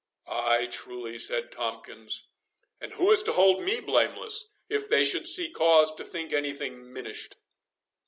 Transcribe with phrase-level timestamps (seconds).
[0.25, 2.29] "Ay, truly," said Tomkins;
[2.79, 6.55] "and who is to hold me blameless, if they should see cause to think any
[6.55, 7.35] thing minished?